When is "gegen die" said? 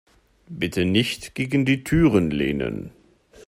1.35-1.83